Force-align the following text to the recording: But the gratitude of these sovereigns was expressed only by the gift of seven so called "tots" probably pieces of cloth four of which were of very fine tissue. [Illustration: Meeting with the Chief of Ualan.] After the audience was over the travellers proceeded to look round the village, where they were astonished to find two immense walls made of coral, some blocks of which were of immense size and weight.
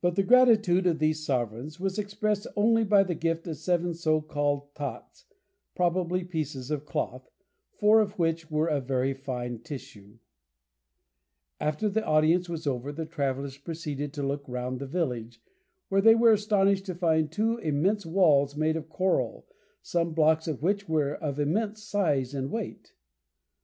But 0.00 0.16
the 0.16 0.24
gratitude 0.24 0.84
of 0.84 0.98
these 0.98 1.24
sovereigns 1.24 1.78
was 1.78 1.96
expressed 1.96 2.48
only 2.56 2.82
by 2.82 3.04
the 3.04 3.14
gift 3.14 3.46
of 3.46 3.56
seven 3.56 3.94
so 3.94 4.20
called 4.20 4.74
"tots" 4.74 5.26
probably 5.76 6.24
pieces 6.24 6.72
of 6.72 6.84
cloth 6.84 7.30
four 7.70 8.00
of 8.00 8.18
which 8.18 8.50
were 8.50 8.66
of 8.68 8.88
very 8.88 9.14
fine 9.14 9.60
tissue. 9.60 10.18
[Illustration: 11.60 11.60
Meeting 11.60 11.86
with 11.86 11.94
the 11.94 12.00
Chief 12.00 12.02
of 12.02 12.02
Ualan.] 12.02 12.02
After 12.02 12.02
the 12.02 12.04
audience 12.26 12.48
was 12.48 12.66
over 12.66 12.92
the 12.92 13.06
travellers 13.06 13.58
proceeded 13.58 14.12
to 14.14 14.26
look 14.26 14.42
round 14.48 14.80
the 14.80 14.86
village, 14.86 15.40
where 15.88 16.00
they 16.00 16.16
were 16.16 16.32
astonished 16.32 16.86
to 16.86 16.94
find 16.96 17.30
two 17.30 17.58
immense 17.58 18.04
walls 18.04 18.56
made 18.56 18.74
of 18.74 18.88
coral, 18.88 19.46
some 19.80 20.14
blocks 20.14 20.48
of 20.48 20.62
which 20.64 20.88
were 20.88 21.14
of 21.14 21.38
immense 21.38 21.80
size 21.84 22.34
and 22.34 22.50
weight. 22.50 22.94